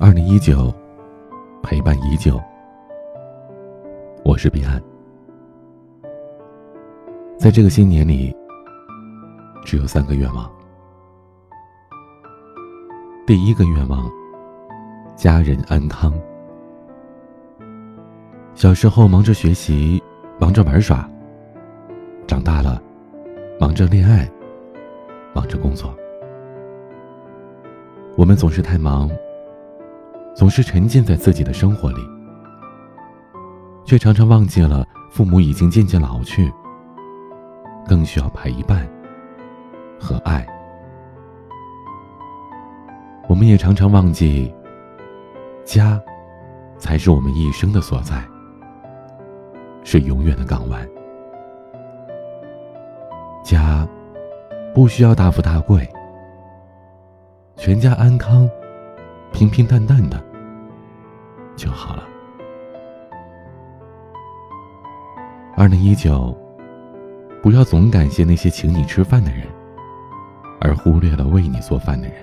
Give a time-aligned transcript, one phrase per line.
[0.00, 0.72] 二零一九，
[1.60, 2.40] 陪伴已久。
[4.24, 4.80] 我是彼岸，
[7.36, 8.32] 在这个新年里，
[9.64, 10.48] 只有三个愿望。
[13.26, 14.08] 第一个愿望，
[15.16, 16.14] 家人安康。
[18.54, 20.00] 小时候忙着学习，
[20.38, 20.98] 忙着玩耍；
[22.24, 22.80] 长大了，
[23.58, 24.30] 忙着恋爱，
[25.34, 25.92] 忙着工作。
[28.16, 29.10] 我们总是太忙，
[30.38, 32.00] 总是沉浸在自己的生活里，
[33.84, 36.48] 却常常忘记了父母已经渐渐老去，
[37.88, 38.88] 更需要陪伴
[39.98, 40.46] 和爱。
[43.26, 44.54] 我们也常常忘记，
[45.64, 46.00] 家
[46.78, 48.24] 才是我们一生的所在，
[49.82, 50.88] 是永远的港湾。
[53.42, 53.84] 家
[54.72, 55.84] 不需要大富大贵。
[57.56, 58.48] 全家安康，
[59.32, 60.27] 平平淡淡的
[61.58, 62.04] 就好了。
[65.56, 66.34] 二零一九，
[67.42, 69.42] 不要总感谢那些请你吃饭的人，
[70.60, 72.16] 而忽略了为你做饭的人。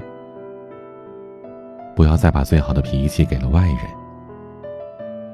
[1.95, 3.78] 不要再把最好的脾气给了外人，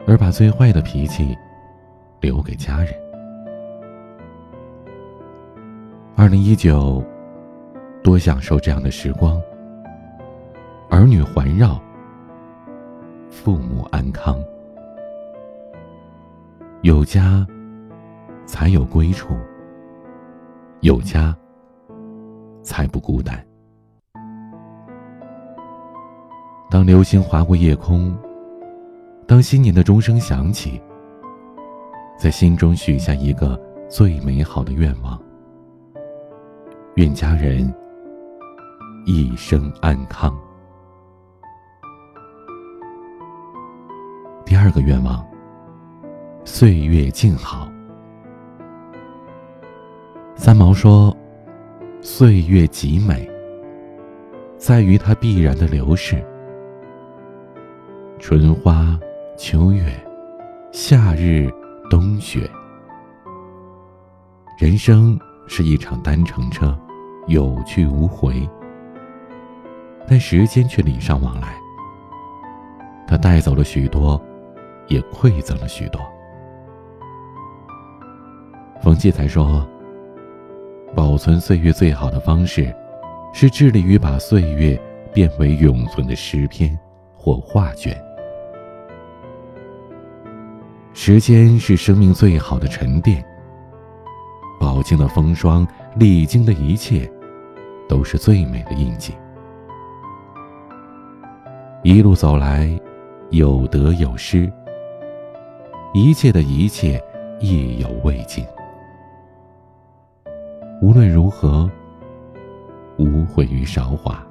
[0.08, 1.38] 而把最坏的脾气
[2.20, 2.88] 留给家人。
[6.16, 7.04] 二零一九，
[8.04, 9.40] 多享受这样的时光。
[10.90, 11.80] 儿女环绕，
[13.32, 14.38] 父母安康，
[16.82, 17.48] 有家
[18.46, 19.34] 才有归处，
[20.82, 21.36] 有家
[22.62, 23.44] 才不孤单。
[26.70, 28.14] 当流星划过夜空，
[29.26, 30.80] 当新年的钟声响起，
[32.20, 35.20] 在心中许下一个最美好的愿望：
[36.95, 37.73] 愿家人
[39.06, 40.38] 一生安康。
[44.71, 45.21] 二个愿望，
[46.45, 47.70] 岁月静好。
[50.33, 51.14] 三毛说
[51.99, 53.30] ：“岁月极美，
[54.58, 56.26] 在于它必然的流逝。
[58.17, 58.98] 春花
[59.37, 59.92] 秋月，
[60.71, 61.52] 夏日
[61.89, 62.49] 冬雪。
[64.58, 66.73] 人生是一场单程车，
[67.27, 68.49] 有去无回。
[70.08, 71.55] 但时间却礼尚往来，
[73.05, 74.17] 它带走了许多。”
[74.92, 76.02] 也馈赠了许多。
[78.84, 79.66] 冯骥才说
[80.94, 82.76] ：“保存岁月最好的方式，
[83.32, 84.78] 是致力于把岁月
[85.14, 86.78] 变为永存的诗篇
[87.16, 87.96] 或画卷。
[90.94, 93.23] 时间是生命最好的沉淀，
[94.60, 95.66] 饱经了风霜，
[95.96, 97.10] 历经的一切，
[97.88, 99.14] 都是最美的印记。
[101.82, 102.78] 一路走来，
[103.30, 104.52] 有得有失。”
[105.94, 107.04] 一切的一切，
[107.42, 108.46] 意犹未尽。
[110.82, 111.70] 无论如何，
[112.98, 114.26] 无悔于韶华。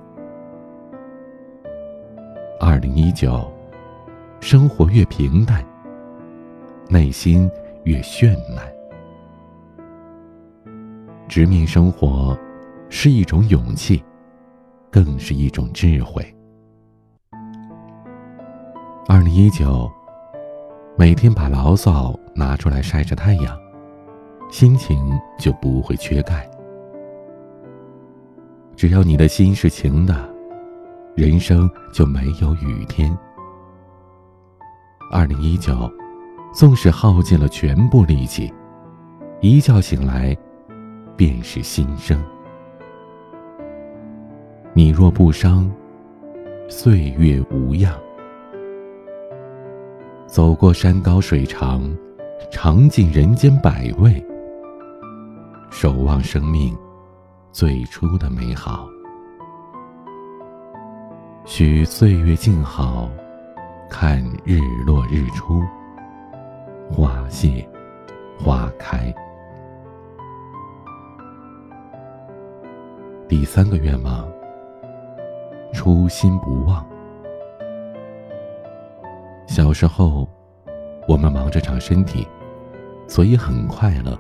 [2.58, 3.46] 二零一九，
[4.40, 5.62] 生活越平淡，
[6.88, 7.50] 内心
[7.84, 8.66] 越绚烂。
[11.28, 12.34] 直面生活，
[12.88, 14.02] 是一种勇气，
[14.90, 16.24] 更是一种智慧。
[19.06, 19.90] 二零一九。
[21.00, 23.58] 每天把牢骚拿出来晒着太阳，
[24.50, 26.46] 心情就不会缺钙。
[28.76, 30.28] 只要你的心是晴的，
[31.16, 33.16] 人生就没有雨天。
[35.10, 35.90] 二零一九，
[36.52, 38.52] 纵使耗尽了全部力气，
[39.40, 40.36] 一觉醒来，
[41.16, 42.22] 便是新生。
[44.74, 45.72] 你若不伤，
[46.68, 47.90] 岁月无恙。
[50.30, 51.82] 走过山高水长，
[52.52, 54.24] 尝尽人间百味，
[55.72, 56.72] 守望生命
[57.50, 58.88] 最初的美好。
[61.44, 63.10] 许岁月静好，
[63.90, 65.60] 看日落日出，
[66.88, 67.68] 花谢
[68.38, 69.12] 花开。
[73.28, 74.24] 第三个愿望，
[75.72, 76.86] 初心不忘。
[79.70, 80.28] 小时候，
[81.06, 82.26] 我们忙着长身体，
[83.06, 84.18] 所以很快乐，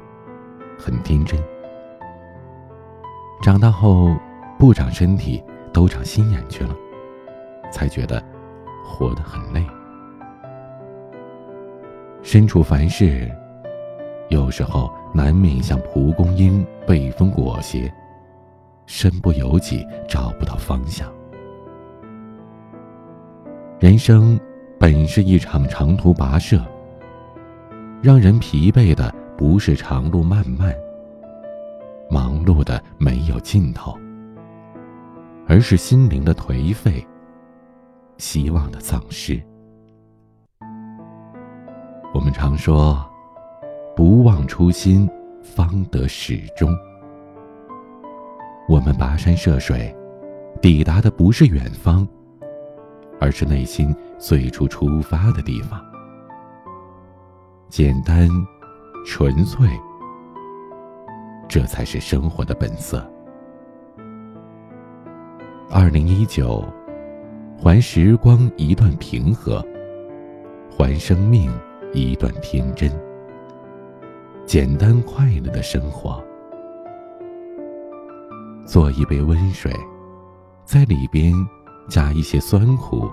[0.78, 1.36] 很天真。
[3.42, 4.14] 长大后，
[4.60, 5.42] 不长身体，
[5.72, 6.76] 都长心眼去了，
[7.72, 8.22] 才觉得
[8.84, 9.66] 活得很累。
[12.22, 13.28] 身处凡事，
[14.28, 17.92] 有时候难免像蒲公英被风裹挟，
[18.86, 21.12] 身不由己，找不到方向。
[23.80, 24.38] 人生
[24.80, 26.58] 本是一场长途跋涉，
[28.00, 30.74] 让人疲惫的不是长路漫漫、
[32.08, 33.94] 忙碌的没有尽头，
[35.46, 37.06] 而是心灵的颓废、
[38.16, 39.38] 希望的丧失。
[42.14, 43.06] 我们常说
[43.94, 45.06] ：“不忘初心，
[45.42, 46.74] 方得始终。”
[48.66, 49.94] 我们跋山涉水，
[50.62, 52.08] 抵达的不是远方。
[53.22, 55.82] 而是内心最初出发的地方，
[57.70, 58.28] 简单、
[59.06, 59.66] 纯粹，
[61.48, 63.02] 这才是生活的本色。
[65.70, 66.62] 二零一九，
[67.56, 69.64] 还时光一段平和，
[70.68, 71.50] 还生命
[71.94, 72.92] 一段天真。
[74.44, 76.22] 简单快乐的生活，
[78.66, 79.72] 做一杯温水，
[80.66, 81.32] 在里边。
[81.88, 83.10] 加一些酸苦，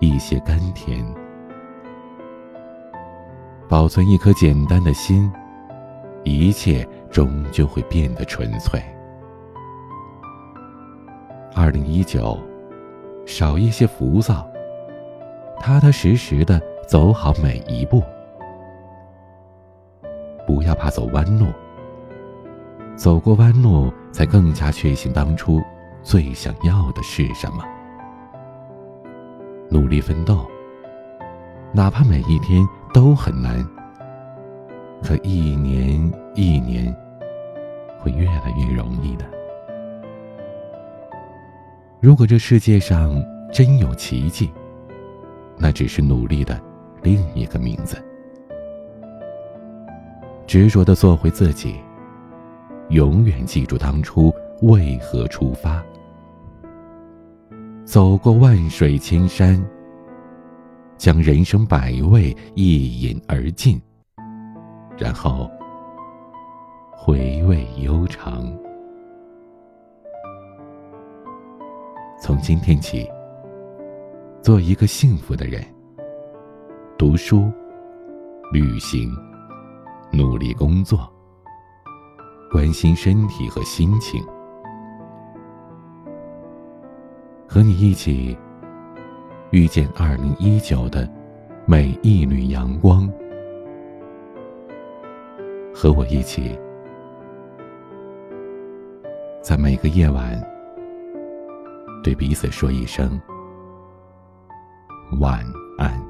[0.00, 1.04] 一些甘甜，
[3.68, 5.30] 保存一颗简单的心，
[6.22, 8.80] 一切终究会变得纯粹。
[11.52, 12.38] 二零一九，
[13.26, 14.48] 少一些浮躁，
[15.58, 18.00] 踏踏实实的走好每一步，
[20.46, 21.46] 不要怕走弯路，
[22.94, 25.60] 走过弯路，才更加确信当初
[26.04, 27.64] 最想要的是什么。
[29.70, 30.46] 努力奋斗，
[31.72, 33.62] 哪怕每一天都很难，
[35.02, 36.94] 可一年一年
[37.98, 39.26] 会越来越容易的。
[42.00, 43.22] 如果这世界上
[43.52, 44.50] 真有奇迹，
[45.58, 46.58] 那只是努力的
[47.02, 48.02] 另一个名字。
[50.46, 51.76] 执着的做回自己，
[52.88, 54.32] 永远记住当初
[54.62, 55.84] 为何出发。
[57.88, 59.58] 走过万水千山，
[60.98, 63.80] 将人生百味一饮而尽，
[64.98, 65.50] 然后
[66.92, 68.46] 回味悠长。
[72.20, 73.08] 从今天起，
[74.42, 75.64] 做一个幸福的人。
[76.98, 77.50] 读书、
[78.52, 79.10] 旅行、
[80.12, 81.10] 努力工作，
[82.52, 84.22] 关心身体和心情。
[87.58, 88.38] 和你一起
[89.50, 91.10] 遇见二零一九的
[91.66, 93.12] 每一缕阳光，
[95.74, 96.56] 和我一起
[99.42, 100.40] 在每个夜晚
[102.04, 103.20] 对彼此说一声
[105.18, 105.44] 晚
[105.78, 106.00] 安。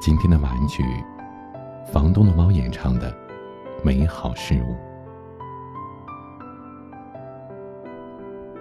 [0.00, 0.82] 今天的晚曲，
[1.86, 3.12] 房东的猫演唱的
[3.84, 4.72] 《美好事物》。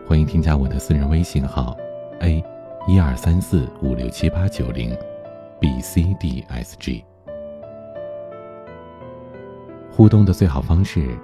[0.06, 1.76] 欢迎添加我的私人微信号
[2.20, 2.44] ：a
[2.88, 4.96] 一二三四五六七八九零
[5.62, 7.04] ，b c d s g。
[9.90, 11.18] 互动的最好方式，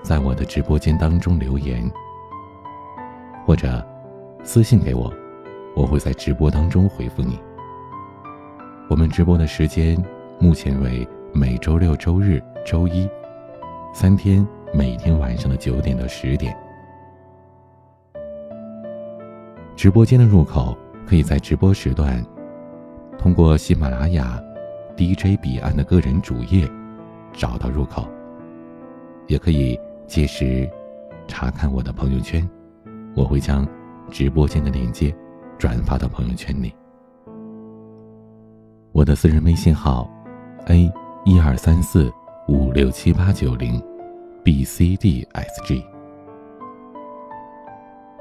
[0.00, 1.90] 在我的直播间当中留言，
[3.44, 3.84] 或者
[4.44, 5.12] 私信给我，
[5.74, 7.36] 我会在直播当中回复你。
[8.88, 10.00] 我们直播的时间
[10.38, 13.10] 目前为每周六、周日、周一
[13.92, 16.56] 三天，每天晚上的九点到十点。
[19.76, 20.76] 直播间的入口
[21.06, 22.24] 可以在直播时段，
[23.18, 24.40] 通过喜马拉雅
[24.96, 26.70] DJ 彼岸的个人主页
[27.32, 28.08] 找到入口，
[29.26, 30.68] 也可以届时
[31.26, 32.48] 查看我的朋友圈，
[33.16, 33.66] 我会将
[34.10, 35.14] 直播间的链接
[35.58, 36.72] 转发到朋友圈里。
[38.92, 40.08] 我的私人微信号
[40.66, 40.90] ：a
[41.24, 42.10] 一二三四
[42.46, 43.82] 五六七八九零
[44.44, 45.84] b c d s g。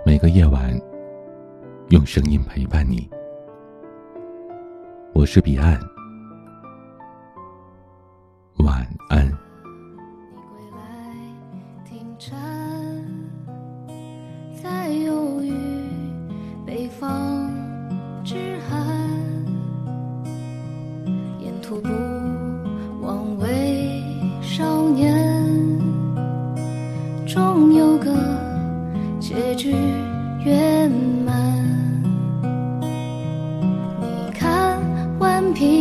[0.04, 0.93] 每个夜晚。
[1.90, 3.10] 用声音陪伴你，
[5.14, 5.80] 我是彼岸，
[8.58, 9.30] 晚安。
[10.72, 10.78] 来
[11.86, 12.32] 停着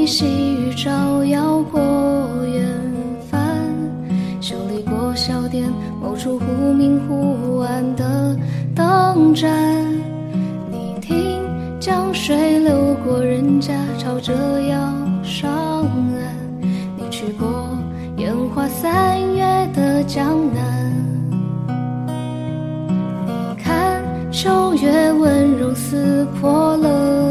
[0.02, 1.80] 披细雨照耀过
[2.44, 2.68] 远
[3.30, 3.40] 帆，
[4.40, 8.36] 修理过小店某处忽明忽暗的
[8.74, 9.48] 灯盏。
[10.72, 11.40] 你听
[11.78, 14.32] 江水流过人家，朝着
[14.62, 14.76] 要
[15.22, 15.48] 上
[15.84, 16.60] 岸。
[16.96, 17.68] 你去过
[18.16, 20.92] 烟花三月的江南。
[23.24, 24.02] 你看。
[24.32, 27.21] 秋月温柔撕破了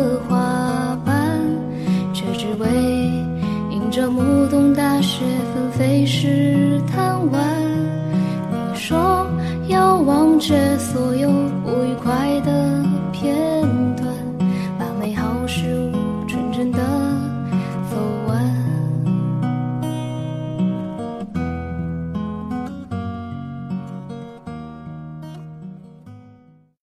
[4.01, 7.39] 着暮冬大雪纷飞时贪玩。
[8.50, 9.27] 你说
[9.67, 11.11] 要忘却所有。